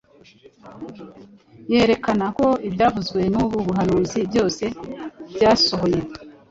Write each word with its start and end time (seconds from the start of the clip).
yerekana 1.71 2.25
ko 2.37 2.47
ibyavuzwe 2.67 3.19
n’ubu 3.33 3.57
buhanuzi 3.67 4.19
byose 4.29 4.63
byasohoye. 5.35 5.99